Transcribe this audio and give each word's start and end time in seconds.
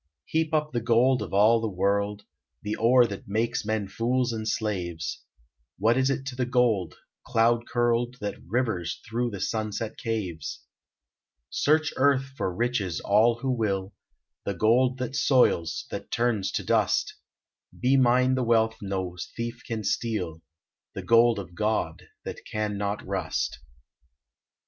Heap 0.25 0.51
up 0.51 0.71
the 0.71 0.81
gold 0.81 1.21
of 1.21 1.31
all 1.31 1.61
the 1.61 1.69
world, 1.69 2.25
The 2.63 2.75
ore 2.75 3.05
that 3.05 3.27
makes 3.27 3.63
men 3.63 3.87
fools 3.87 4.33
and 4.33 4.47
slaves; 4.47 5.21
What 5.77 5.95
is 5.95 6.09
it 6.09 6.25
to 6.25 6.35
the 6.35 6.47
gold, 6.47 6.95
cloud 7.23 7.67
curled, 7.67 8.15
That 8.19 8.41
rivers 8.47 8.99
through 9.07 9.29
the 9.29 9.39
sunset's 9.39 10.01
caves! 10.01 10.63
Search 11.51 11.93
Earth 11.97 12.23
for 12.35 12.51
riches 12.51 12.99
all 12.99 13.41
who 13.41 13.51
will, 13.51 13.93
The 14.43 14.55
gold 14.55 14.97
that 14.97 15.15
soils, 15.15 15.85
that 15.91 16.09
turns 16.09 16.51
to 16.53 16.63
dust 16.63 17.13
Be 17.79 17.95
mine 17.95 18.33
the 18.33 18.41
wealth 18.41 18.77
no 18.81 19.17
thief 19.35 19.61
can 19.67 19.83
steal, 19.83 20.41
The 20.95 21.03
gold 21.03 21.37
of 21.37 21.53
God 21.53 22.07
that 22.25 22.43
can 22.51 22.75
not 22.75 23.05
rust. 23.05 23.59